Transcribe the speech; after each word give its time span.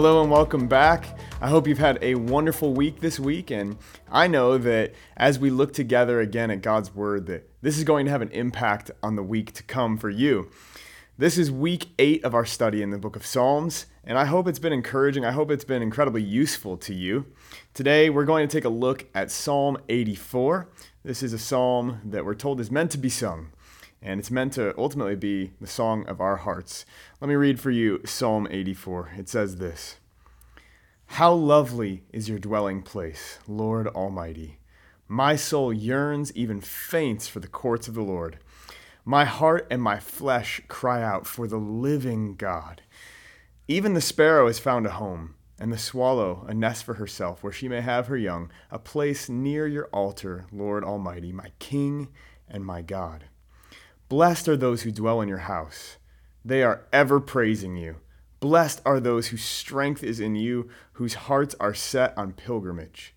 Hello 0.00 0.22
and 0.22 0.30
welcome 0.30 0.68
back. 0.68 1.18
I 1.40 1.48
hope 1.48 1.66
you've 1.66 1.78
had 1.78 1.98
a 2.02 2.14
wonderful 2.14 2.72
week 2.72 3.00
this 3.00 3.18
week 3.18 3.50
and 3.50 3.76
I 4.08 4.28
know 4.28 4.56
that 4.56 4.94
as 5.16 5.40
we 5.40 5.50
look 5.50 5.72
together 5.72 6.20
again 6.20 6.52
at 6.52 6.62
God's 6.62 6.94
word 6.94 7.26
that 7.26 7.48
this 7.62 7.76
is 7.76 7.82
going 7.82 8.06
to 8.06 8.12
have 8.12 8.22
an 8.22 8.30
impact 8.30 8.92
on 9.02 9.16
the 9.16 9.24
week 9.24 9.50
to 9.54 9.64
come 9.64 9.98
for 9.98 10.08
you. 10.08 10.52
This 11.18 11.36
is 11.36 11.50
week 11.50 11.88
8 11.98 12.22
of 12.22 12.32
our 12.32 12.44
study 12.44 12.80
in 12.80 12.90
the 12.90 12.96
book 12.96 13.16
of 13.16 13.26
Psalms 13.26 13.86
and 14.04 14.16
I 14.16 14.26
hope 14.26 14.46
it's 14.46 14.60
been 14.60 14.72
encouraging. 14.72 15.24
I 15.24 15.32
hope 15.32 15.50
it's 15.50 15.64
been 15.64 15.82
incredibly 15.82 16.22
useful 16.22 16.76
to 16.76 16.94
you. 16.94 17.26
Today 17.74 18.08
we're 18.08 18.24
going 18.24 18.46
to 18.46 18.56
take 18.56 18.66
a 18.66 18.68
look 18.68 19.04
at 19.16 19.32
Psalm 19.32 19.78
84. 19.88 20.68
This 21.02 21.24
is 21.24 21.32
a 21.32 21.40
psalm 21.40 22.02
that 22.04 22.24
we're 22.24 22.36
told 22.36 22.60
is 22.60 22.70
meant 22.70 22.92
to 22.92 22.98
be 22.98 23.08
sung 23.08 23.48
and 24.00 24.20
it's 24.20 24.30
meant 24.30 24.52
to 24.54 24.76
ultimately 24.78 25.16
be 25.16 25.52
the 25.60 25.66
song 25.66 26.06
of 26.06 26.20
our 26.20 26.36
hearts. 26.36 26.86
Let 27.20 27.28
me 27.28 27.34
read 27.34 27.60
for 27.60 27.70
you 27.70 28.00
Psalm 28.04 28.46
84. 28.50 29.12
It 29.18 29.28
says 29.28 29.56
this 29.56 29.96
How 31.06 31.32
lovely 31.32 32.04
is 32.12 32.28
your 32.28 32.38
dwelling 32.38 32.82
place, 32.82 33.38
Lord 33.46 33.88
Almighty! 33.88 34.58
My 35.08 35.36
soul 35.36 35.72
yearns, 35.72 36.32
even 36.34 36.60
faints, 36.60 37.26
for 37.28 37.40
the 37.40 37.48
courts 37.48 37.88
of 37.88 37.94
the 37.94 38.02
Lord. 38.02 38.38
My 39.04 39.24
heart 39.24 39.66
and 39.70 39.80
my 39.80 39.98
flesh 39.98 40.60
cry 40.68 41.02
out 41.02 41.26
for 41.26 41.46
the 41.46 41.56
living 41.56 42.36
God. 42.36 42.82
Even 43.66 43.94
the 43.94 44.02
sparrow 44.02 44.46
has 44.46 44.58
found 44.58 44.86
a 44.86 44.90
home, 44.90 45.34
and 45.58 45.72
the 45.72 45.78
swallow 45.78 46.44
a 46.46 46.54
nest 46.54 46.84
for 46.84 46.94
herself, 46.94 47.42
where 47.42 47.52
she 47.52 47.68
may 47.68 47.80
have 47.80 48.06
her 48.06 48.18
young, 48.18 48.50
a 48.70 48.78
place 48.78 49.28
near 49.28 49.66
your 49.66 49.86
altar, 49.86 50.46
Lord 50.52 50.84
Almighty, 50.84 51.32
my 51.32 51.52
King 51.58 52.08
and 52.46 52.64
my 52.64 52.82
God. 52.82 53.24
Blessed 54.08 54.48
are 54.48 54.56
those 54.56 54.82
who 54.82 54.90
dwell 54.90 55.20
in 55.20 55.28
your 55.28 55.38
house. 55.38 55.98
They 56.44 56.62
are 56.62 56.86
ever 56.92 57.20
praising 57.20 57.76
you. 57.76 57.96
Blessed 58.40 58.80
are 58.86 59.00
those 59.00 59.28
whose 59.28 59.42
strength 59.42 60.02
is 60.02 60.20
in 60.20 60.34
you, 60.34 60.70
whose 60.92 61.14
hearts 61.14 61.54
are 61.60 61.74
set 61.74 62.16
on 62.16 62.32
pilgrimage. 62.32 63.14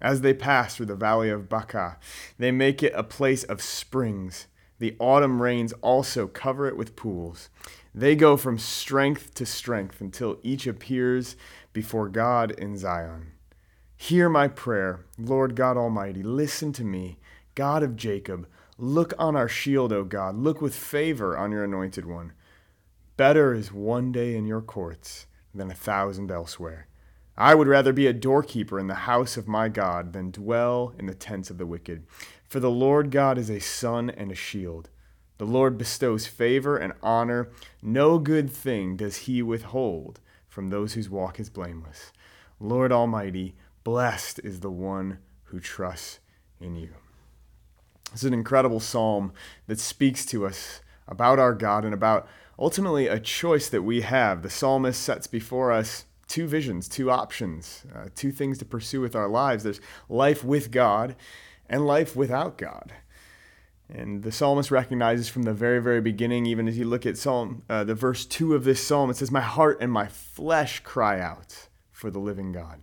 As 0.00 0.20
they 0.20 0.34
pass 0.34 0.76
through 0.76 0.86
the 0.86 0.96
valley 0.96 1.30
of 1.30 1.48
Baca, 1.48 1.98
they 2.36 2.50
make 2.50 2.82
it 2.82 2.92
a 2.94 3.02
place 3.02 3.44
of 3.44 3.62
springs. 3.62 4.48
The 4.78 4.96
autumn 4.98 5.40
rains 5.40 5.72
also 5.80 6.26
cover 6.26 6.68
it 6.68 6.76
with 6.76 6.96
pools. 6.96 7.48
They 7.94 8.14
go 8.14 8.36
from 8.36 8.58
strength 8.58 9.32
to 9.34 9.46
strength 9.46 10.02
until 10.02 10.38
each 10.42 10.66
appears 10.66 11.36
before 11.72 12.10
God 12.10 12.50
in 12.50 12.76
Zion. 12.76 13.32
Hear 13.96 14.28
my 14.28 14.48
prayer, 14.48 15.06
Lord 15.18 15.56
God 15.56 15.78
Almighty. 15.78 16.22
Listen 16.22 16.74
to 16.74 16.84
me, 16.84 17.18
God 17.54 17.82
of 17.82 17.96
Jacob. 17.96 18.46
Look 18.78 19.14
on 19.18 19.36
our 19.36 19.48
shield, 19.48 19.92
O 19.92 20.04
God. 20.04 20.36
Look 20.36 20.60
with 20.60 20.74
favor 20.74 21.36
on 21.36 21.50
your 21.50 21.64
anointed 21.64 22.04
one. 22.04 22.32
Better 23.16 23.54
is 23.54 23.72
one 23.72 24.12
day 24.12 24.36
in 24.36 24.44
your 24.44 24.60
courts 24.60 25.26
than 25.54 25.70
a 25.70 25.74
thousand 25.74 26.30
elsewhere. 26.30 26.86
I 27.38 27.54
would 27.54 27.68
rather 27.68 27.94
be 27.94 28.06
a 28.06 28.12
doorkeeper 28.12 28.78
in 28.78 28.86
the 28.86 28.94
house 28.94 29.38
of 29.38 29.48
my 29.48 29.70
God 29.70 30.12
than 30.12 30.30
dwell 30.30 30.92
in 30.98 31.06
the 31.06 31.14
tents 31.14 31.48
of 31.48 31.56
the 31.56 31.64
wicked. 31.64 32.06
For 32.48 32.60
the 32.60 32.70
Lord 32.70 33.10
God 33.10 33.38
is 33.38 33.48
a 33.48 33.60
sun 33.60 34.10
and 34.10 34.30
a 34.30 34.34
shield. 34.34 34.90
The 35.38 35.46
Lord 35.46 35.78
bestows 35.78 36.26
favor 36.26 36.76
and 36.76 36.92
honor. 37.02 37.48
No 37.82 38.18
good 38.18 38.50
thing 38.50 38.96
does 38.96 39.16
he 39.18 39.42
withhold 39.42 40.20
from 40.48 40.68
those 40.68 40.94
whose 40.94 41.08
walk 41.08 41.40
is 41.40 41.48
blameless. 41.48 42.12
Lord 42.60 42.92
Almighty, 42.92 43.54
blessed 43.84 44.40
is 44.44 44.60
the 44.60 44.70
one 44.70 45.18
who 45.44 45.60
trusts 45.60 46.20
in 46.60 46.76
you. 46.76 46.90
It's 48.12 48.24
an 48.24 48.34
incredible 48.34 48.80
psalm 48.80 49.32
that 49.66 49.80
speaks 49.80 50.24
to 50.26 50.46
us 50.46 50.80
about 51.06 51.38
our 51.38 51.52
God 51.52 51.84
and 51.84 51.92
about 51.92 52.26
ultimately 52.58 53.06
a 53.06 53.20
choice 53.20 53.68
that 53.68 53.82
we 53.82 54.00
have. 54.00 54.42
The 54.42 54.50
psalmist 54.50 55.02
sets 55.02 55.26
before 55.26 55.70
us 55.70 56.06
two 56.26 56.46
visions, 56.46 56.88
two 56.88 57.10
options, 57.10 57.84
uh, 57.94 58.06
two 58.14 58.32
things 58.32 58.58
to 58.58 58.64
pursue 58.64 59.00
with 59.00 59.14
our 59.14 59.28
lives. 59.28 59.62
There's 59.62 59.80
life 60.08 60.42
with 60.42 60.70
God 60.70 61.14
and 61.68 61.86
life 61.86 62.16
without 62.16 62.58
God. 62.58 62.92
And 63.88 64.24
the 64.24 64.32
psalmist 64.32 64.70
recognizes 64.70 65.28
from 65.28 65.44
the 65.44 65.52
very, 65.52 65.80
very 65.80 66.00
beginning, 66.00 66.46
even 66.46 66.66
as 66.66 66.76
you 66.76 66.84
look 66.84 67.06
at 67.06 67.16
Psalm, 67.16 67.62
uh, 67.68 67.84
the 67.84 67.94
verse 67.94 68.26
two 68.26 68.54
of 68.54 68.64
this 68.64 68.84
psalm, 68.84 69.10
it 69.10 69.16
says, 69.16 69.30
"My 69.30 69.40
heart 69.40 69.78
and 69.80 69.92
my 69.92 70.08
flesh 70.08 70.80
cry 70.80 71.20
out 71.20 71.68
for 71.92 72.10
the 72.10 72.18
living 72.18 72.50
God." 72.50 72.80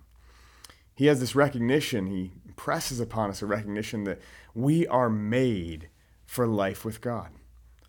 He 0.95 1.07
has 1.07 1.19
this 1.19 1.35
recognition. 1.35 2.07
He 2.07 2.31
presses 2.55 2.99
upon 2.99 3.29
us 3.29 3.41
a 3.41 3.45
recognition 3.45 4.03
that 4.03 4.21
we 4.53 4.87
are 4.87 5.09
made 5.09 5.89
for 6.25 6.47
life 6.47 6.85
with 6.85 7.01
God. 7.01 7.29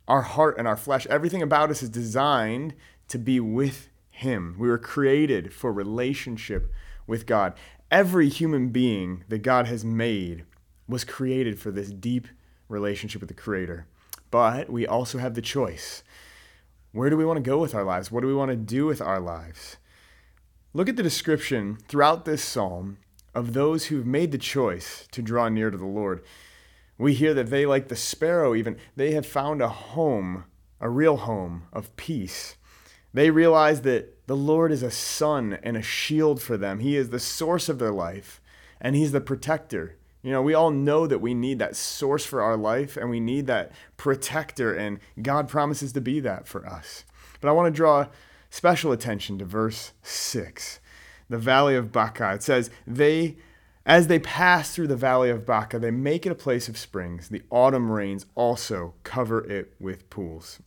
Our 0.07 0.23
heart 0.23 0.59
and 0.59 0.69
our 0.69 0.77
flesh, 0.77 1.07
everything 1.07 1.43
about 1.43 1.71
us 1.71 1.83
is 1.83 1.89
designed 1.89 2.75
to 3.09 3.19
be 3.19 3.41
with 3.41 3.89
Him. 4.11 4.57
We 4.59 4.69
were 4.69 4.79
created 4.79 5.53
for 5.53 5.73
relationship 5.73 6.73
with 7.07 7.27
God. 7.27 7.55
Every 7.91 8.29
human 8.29 8.69
being 8.69 9.25
that 9.29 9.43
God 9.43 9.67
has 9.67 9.85
made 9.85 10.45
was 10.89 11.05
created 11.05 11.59
for 11.59 11.71
this 11.71 11.91
deep 11.91 12.29
relationship 12.69 13.21
with 13.21 13.29
the 13.29 13.35
Creator. 13.35 13.87
But 14.31 14.71
we 14.71 14.87
also 14.87 15.19
have 15.19 15.35
the 15.35 15.43
choice. 15.43 16.03
Where 16.93 17.11
do 17.11 17.17
we 17.17 17.25
want 17.25 17.39
to 17.39 17.51
go 17.51 17.59
with 17.59 17.75
our 17.75 17.85
lives? 17.85 18.11
What 18.11 18.21
do 18.21 18.27
we 18.27 18.35
want 18.35 18.51
to 18.51 18.57
do 18.57 18.87
with 18.87 19.01
our 19.01 19.21
lives? 19.21 19.77
Look 20.77 20.89
at 20.89 20.97
the 20.97 21.05
description 21.05 21.79
throughout 21.87 22.25
this 22.25 22.43
psalm 22.43 22.99
of 23.33 23.53
those 23.53 23.87
who've 23.87 24.05
made 24.05 24.33
the 24.33 24.39
choice 24.39 25.07
to 25.13 25.23
draw 25.23 25.49
near 25.49 25.71
to 25.71 25.79
the 25.79 25.87
Lord. 25.87 26.21
We 26.99 27.15
hear 27.15 27.33
that 27.33 27.49
they, 27.49 27.65
like 27.65 27.87
the 27.87 27.95
sparrow, 27.95 28.57
even, 28.57 28.79
they 28.97 29.13
have 29.13 29.25
found 29.25 29.63
a 29.63 29.69
home, 29.69 30.47
a 30.81 30.91
real 30.91 31.19
home 31.19 31.69
of 31.73 31.95
peace. 31.95 32.57
They 33.13 33.31
realize 33.31 33.83
that 33.83 34.27
the 34.27 34.37
Lord 34.37 34.73
is 34.73 34.83
a 34.83 34.91
sun 34.91 35.61
and 35.63 35.77
a 35.77 35.83
shield 35.83 36.43
for 36.43 36.57
them. 36.57 36.81
He 36.81 36.97
is 36.97 37.11
the 37.11 37.21
source 37.21 37.69
of 37.69 37.79
their 37.79 37.93
life, 37.93 38.41
and 38.81 38.97
He's 38.97 39.13
the 39.13 39.21
protector. 39.21 39.95
You 40.23 40.33
know, 40.33 40.43
we 40.43 40.55
all 40.55 40.73
know 40.73 41.07
that 41.07 41.21
we 41.21 41.35
need 41.35 41.61
that 41.61 41.77
source 41.77 42.27
for 42.27 42.43
our 42.43 42.57
life, 42.57 42.97
and 42.97 43.11
we 43.11 43.21
need 43.21 43.47
that 43.47 43.71
protector, 43.97 44.75
and 44.75 44.99
God 45.23 45.49
promises 45.49 45.93
to 45.93 46.01
be 46.01 46.19
that 46.19 46.49
for 46.49 46.67
us. 46.67 47.05
But 47.41 47.49
I 47.49 47.53
want 47.53 47.73
to 47.73 47.77
draw 47.77 48.07
special 48.55 48.93
attention 48.93 49.37
to 49.37 49.45
verse 49.45 49.91
6, 50.05 50.79
the 51.29 51.39
valley 51.39 51.75
of 51.75 51.91
Baca. 51.91 52.35
It 52.35 52.43
says, 52.45 52.71
They 52.87 53.37
as 53.85 54.07
they 54.07 54.21
pass 54.21 54.73
through 54.73 54.87
the 54.87 54.97
valley 54.97 55.29
of 55.29 55.45
Baca, 55.45 55.81
they 55.81 55.91
make 55.91 56.25
it 56.25 56.31
a 56.31 56.37
place 56.37 56.69
of 56.69 56.79
springs. 56.79 57.29
The 57.29 57.43
autumn 57.51 57.91
rains 57.91 58.27
also 58.37 58.95
cover 59.03 59.45
it 59.45 59.75
with 59.81 60.09
pools. 60.09 60.61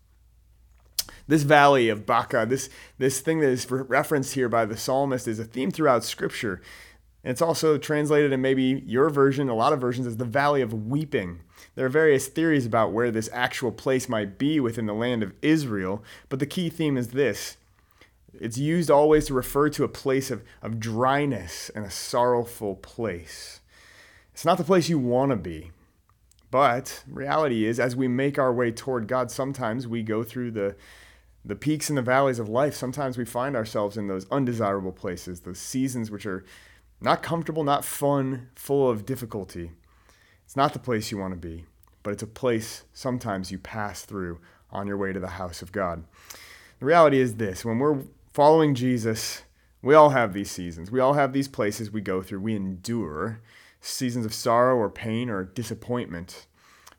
This 1.27 1.43
valley 1.43 1.87
of 1.87 2.05
Baca, 2.05 2.45
this, 2.45 2.69
this 2.97 3.21
thing 3.21 3.39
that 3.39 3.49
is 3.49 3.71
referenced 3.71 4.33
here 4.33 4.49
by 4.49 4.65
the 4.65 4.77
psalmist, 4.77 5.27
is 5.27 5.39
a 5.39 5.45
theme 5.45 5.71
throughout 5.71 6.03
Scripture. 6.03 6.61
And 7.23 7.31
It's 7.31 7.41
also 7.41 7.77
translated 7.77 8.33
in 8.33 8.41
maybe 8.41 8.83
your 8.85 9.09
version, 9.09 9.49
a 9.49 9.55
lot 9.55 9.73
of 9.73 9.81
versions, 9.81 10.05
as 10.05 10.17
the 10.17 10.25
Valley 10.25 10.61
of 10.61 10.73
Weeping. 10.73 11.39
There 11.75 11.85
are 11.85 11.89
various 11.89 12.27
theories 12.27 12.65
about 12.65 12.91
where 12.91 13.11
this 13.11 13.29
actual 13.33 13.71
place 13.71 14.09
might 14.09 14.37
be 14.37 14.59
within 14.59 14.85
the 14.85 14.93
land 14.93 15.23
of 15.23 15.33
Israel, 15.41 16.03
but 16.27 16.39
the 16.39 16.45
key 16.45 16.69
theme 16.69 16.97
is 16.97 17.09
this 17.09 17.57
it's 18.39 18.57
used 18.57 18.91
always 18.91 19.27
to 19.27 19.33
refer 19.33 19.69
to 19.69 19.83
a 19.83 19.89
place 19.89 20.31
of, 20.31 20.43
of 20.61 20.79
dryness 20.79 21.69
and 21.75 21.85
a 21.85 21.91
sorrowful 21.91 22.75
place. 22.75 23.61
It's 24.33 24.45
not 24.45 24.57
the 24.57 24.63
place 24.63 24.89
you 24.89 24.99
want 24.99 25.31
to 25.31 25.35
be. 25.35 25.71
But 26.49 27.03
reality 27.07 27.65
is, 27.65 27.79
as 27.79 27.95
we 27.95 28.07
make 28.07 28.39
our 28.39 28.53
way 28.53 28.71
toward 28.71 29.07
God, 29.07 29.31
sometimes 29.31 29.87
we 29.87 30.01
go 30.01 30.23
through 30.23 30.51
the, 30.51 30.75
the 31.43 31.55
peaks 31.55 31.89
and 31.89 31.97
the 31.97 32.01
valleys 32.01 32.39
of 32.39 32.47
life. 32.47 32.73
Sometimes 32.73 33.17
we 33.17 33.25
find 33.25 33.55
ourselves 33.55 33.97
in 33.97 34.07
those 34.07 34.29
undesirable 34.31 34.93
places, 34.93 35.41
those 35.41 35.59
seasons 35.59 36.09
which 36.09 36.25
are 36.25 36.45
not 37.01 37.21
comfortable, 37.21 37.63
not 37.63 37.83
fun, 37.83 38.49
full 38.55 38.89
of 38.89 39.05
difficulty. 39.05 39.71
It's 40.45 40.56
not 40.56 40.73
the 40.73 40.79
place 40.79 41.12
you 41.12 41.17
want 41.17 41.33
to 41.33 41.39
be, 41.39 41.65
but 42.03 42.13
it's 42.13 42.23
a 42.23 42.27
place 42.27 42.85
sometimes 42.94 43.51
you 43.51 43.59
pass 43.59 44.03
through 44.03 44.39
on 44.71 44.88
your 44.88 44.97
way 44.97 45.12
to 45.12 45.19
the 45.19 45.27
house 45.27 45.62
of 45.62 45.71
God. 45.71 46.06
The 46.79 46.85
reality 46.85 47.19
is 47.19 47.35
this 47.35 47.65
when 47.65 47.79
we're 47.79 48.03
following 48.38 48.75
Jesus, 48.75 49.42
we 49.81 49.95
all 49.95 50.12
have 50.12 50.31
these 50.31 50.51
seasons. 50.51 50.92
We 50.92 51.00
all 51.00 51.13
have 51.13 51.34
these 51.34 51.48
places 51.48 51.89
we 51.89 52.01
go 52.01 52.22
through. 52.22 52.42
We 52.42 52.56
endure 52.56 53.42
seasons 53.81 54.28
of 54.28 54.34
sorrow 54.34 54.75
or 54.75 54.92
pain 54.92 55.28
or 55.31 55.44
disappointment. 55.44 56.45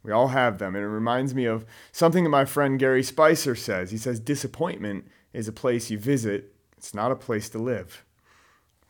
We 0.03 0.11
all 0.11 0.27
have 0.29 0.59
them. 0.59 0.75
And 0.75 0.85
it 0.85 0.89
reminds 0.89 1.37
me 1.37 1.45
of 1.45 1.65
something 1.93 2.25
that 2.25 2.31
my 2.31 2.45
friend 2.45 2.77
Gary 2.77 3.05
Spicer 3.05 3.55
says. 3.55 3.93
He 3.93 3.99
says, 3.99 4.19
Disappointment 4.19 5.07
is 5.33 5.47
a 5.47 5.53
place 5.53 5.93
you 5.93 5.97
visit, 5.97 6.53
it's 6.77 6.93
not 6.93 7.13
a 7.13 7.15
place 7.15 7.49
to 7.51 7.59
live. 7.59 8.05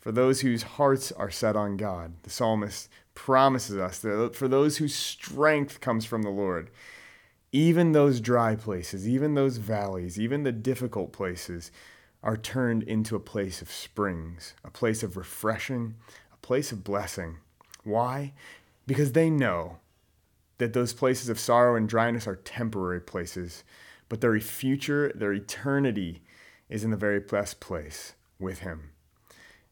For 0.01 0.11
those 0.11 0.41
whose 0.41 0.63
hearts 0.63 1.13
are 1.13 1.31
set 1.31 1.55
on 1.55 1.77
God, 1.77 2.15
the 2.23 2.31
psalmist 2.31 2.89
promises 3.15 3.77
us 3.77 3.99
that 3.99 4.35
for 4.35 4.49
those 4.49 4.79
whose 4.79 4.95
strength 4.95 5.83
comes 5.83 6.07
from 6.07 6.23
the 6.23 6.31
Lord, 6.31 6.71
even 7.53 7.93
those 7.93 8.23
dry 8.23 8.57
places, 8.57 9.07
even 9.07 9.35
those 9.35 9.59
valleys, 9.59 10.19
even 10.19 10.45
the 10.45 10.53
difficult 10.53 11.13
places, 11.13 11.71
are 12.23 12.37
turned 12.37 12.83
into 12.83 13.17
a 13.17 13.21
place 13.21 13.63
of 13.63 13.71
springs, 13.71 14.55
a 14.65 14.71
place 14.71 15.03
of 15.03 15.17
refreshing, 15.17 15.95
a 16.33 16.37
place 16.39 16.73
of 16.73 16.85
blessing. 16.85 17.39
Why? 17.85 18.33
Because 18.87 19.13
they 19.13 19.31
know 19.31 19.79
that 20.59 20.73
those 20.73 20.93
places 20.93 21.29
of 21.29 21.39
sorrow 21.39 21.77
and 21.77 21.89
dryness 21.89 22.27
are 22.27 22.37
temporary 22.37 23.01
places, 23.01 23.63
but 24.09 24.21
their 24.21 24.39
future, 24.41 25.13
their 25.15 25.33
eternity 25.33 26.23
is 26.69 26.85
in 26.85 26.91
the 26.91 26.97
very 26.97 27.21
best 27.21 27.61
place. 27.61 28.15
with 28.39 28.61
him. 28.61 28.91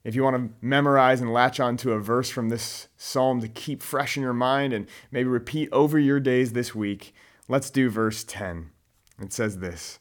If 0.04 0.14
you 0.14 0.22
want 0.22 0.37
to 0.37 0.54
memorize 0.64 1.20
and 1.20 1.32
latch 1.32 1.58
onto 1.58 1.92
a 1.92 2.00
verse 2.00 2.31
from 2.31 2.49
this 2.49 2.88
psalm 2.96 3.40
to 3.40 3.49
keep 3.49 3.82
fresh 3.82 4.16
in 4.16 4.22
your 4.22 4.32
mind 4.32 4.72
and 4.72 4.87
maybe 5.10 5.28
repeat 5.28 5.69
over 5.72 5.99
your 5.99 6.20
days 6.20 6.52
this 6.52 6.75
week, 6.75 7.14
let's 7.49 7.70
do 7.70 7.90
verse 7.90 8.22
10. 8.25 8.70
It 9.20 9.32
says 9.32 9.58
this 9.58 9.99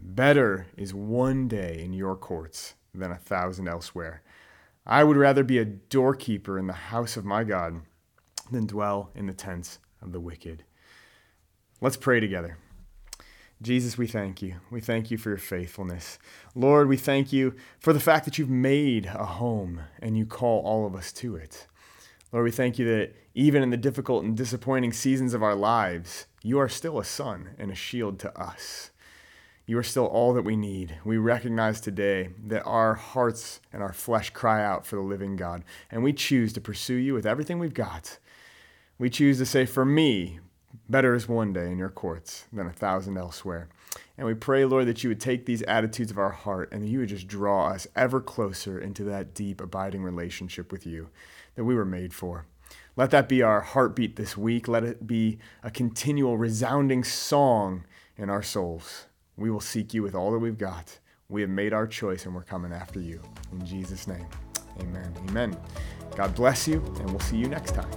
Better 0.00 0.66
is 0.76 0.94
one 0.94 1.48
day 1.48 1.80
in 1.82 1.92
your 1.92 2.16
courts 2.16 2.74
than 2.94 3.10
a 3.10 3.16
thousand 3.16 3.68
elsewhere. 3.68 4.22
I 4.86 5.04
would 5.04 5.16
rather 5.16 5.44
be 5.44 5.58
a 5.58 5.64
doorkeeper 5.64 6.58
in 6.58 6.66
the 6.66 6.72
house 6.72 7.16
of 7.16 7.24
my 7.24 7.44
God 7.44 7.82
than 8.50 8.66
dwell 8.66 9.10
in 9.14 9.26
the 9.26 9.32
tents 9.32 9.78
of 10.00 10.12
the 10.12 10.20
wicked. 10.20 10.64
Let's 11.80 11.96
pray 11.96 12.20
together. 12.20 12.58
Jesus, 13.60 13.98
we 13.98 14.06
thank 14.06 14.40
you. 14.40 14.56
We 14.70 14.80
thank 14.80 15.10
you 15.10 15.18
for 15.18 15.30
your 15.30 15.38
faithfulness. 15.38 16.18
Lord, 16.54 16.88
we 16.88 16.96
thank 16.96 17.32
you 17.32 17.54
for 17.80 17.92
the 17.92 18.00
fact 18.00 18.24
that 18.24 18.38
you've 18.38 18.48
made 18.48 19.06
a 19.06 19.24
home 19.24 19.82
and 20.00 20.16
you 20.16 20.26
call 20.26 20.60
all 20.60 20.86
of 20.86 20.94
us 20.94 21.12
to 21.14 21.34
it. 21.34 21.66
Lord, 22.30 22.44
we 22.44 22.50
thank 22.52 22.78
you 22.78 22.86
that 22.86 23.14
even 23.34 23.62
in 23.62 23.70
the 23.70 23.76
difficult 23.76 24.22
and 24.22 24.36
disappointing 24.36 24.92
seasons 24.92 25.34
of 25.34 25.42
our 25.42 25.56
lives, 25.56 26.26
you 26.42 26.58
are 26.58 26.68
still 26.68 26.98
a 26.98 27.04
sun 27.04 27.50
and 27.58 27.70
a 27.70 27.74
shield 27.74 28.18
to 28.20 28.38
us. 28.38 28.90
You 29.68 29.78
are 29.78 29.84
still 29.84 30.06
all 30.06 30.32
that 30.32 30.44
we 30.44 30.56
need. 30.56 30.96
We 31.04 31.18
recognize 31.18 31.80
today 31.80 32.30
that 32.46 32.64
our 32.64 32.94
hearts 32.94 33.60
and 33.72 33.82
our 33.82 33.92
flesh 33.92 34.30
cry 34.30 34.64
out 34.64 34.84
for 34.84 34.96
the 34.96 35.02
living 35.02 35.36
God, 35.36 35.62
and 35.90 36.02
we 36.02 36.12
choose 36.12 36.52
to 36.54 36.60
pursue 36.60 36.94
you 36.94 37.14
with 37.14 37.26
everything 37.26 37.60
we've 37.60 37.74
got. 37.74 38.18
We 38.98 39.10
choose 39.10 39.38
to 39.38 39.46
say, 39.46 39.66
For 39.66 39.84
me, 39.84 40.40
Better 40.88 41.14
is 41.14 41.28
one 41.28 41.52
day 41.52 41.70
in 41.70 41.76
your 41.76 41.90
courts 41.90 42.46
than 42.50 42.66
a 42.66 42.72
thousand 42.72 43.18
elsewhere. 43.18 43.68
And 44.16 44.26
we 44.26 44.34
pray, 44.34 44.64
Lord, 44.64 44.86
that 44.86 45.04
you 45.04 45.10
would 45.10 45.20
take 45.20 45.44
these 45.44 45.62
attitudes 45.62 46.10
of 46.10 46.18
our 46.18 46.30
heart 46.30 46.70
and 46.72 46.82
that 46.82 46.88
you 46.88 47.00
would 47.00 47.10
just 47.10 47.26
draw 47.26 47.68
us 47.68 47.86
ever 47.94 48.22
closer 48.22 48.78
into 48.78 49.04
that 49.04 49.34
deep, 49.34 49.60
abiding 49.60 50.02
relationship 50.02 50.72
with 50.72 50.86
you 50.86 51.10
that 51.56 51.64
we 51.64 51.74
were 51.74 51.84
made 51.84 52.14
for. 52.14 52.46
Let 52.96 53.10
that 53.10 53.28
be 53.28 53.42
our 53.42 53.60
heartbeat 53.60 54.16
this 54.16 54.36
week. 54.36 54.66
Let 54.66 54.82
it 54.82 55.06
be 55.06 55.38
a 55.62 55.70
continual, 55.70 56.38
resounding 56.38 57.04
song 57.04 57.84
in 58.16 58.30
our 58.30 58.42
souls. 58.42 59.06
We 59.38 59.50
will 59.50 59.60
seek 59.60 59.94
you 59.94 60.02
with 60.02 60.16
all 60.16 60.32
that 60.32 60.38
we've 60.38 60.58
got. 60.58 60.98
We 61.28 61.42
have 61.42 61.50
made 61.50 61.72
our 61.72 61.86
choice 61.86 62.26
and 62.26 62.34
we're 62.34 62.42
coming 62.42 62.72
after 62.72 63.00
you. 63.00 63.22
In 63.52 63.64
Jesus' 63.64 64.08
name, 64.08 64.26
amen. 64.80 65.14
Amen. 65.28 65.56
God 66.16 66.34
bless 66.34 66.66
you, 66.66 66.82
and 66.98 67.08
we'll 67.10 67.20
see 67.20 67.36
you 67.36 67.46
next 67.46 67.76
time. 67.76 67.88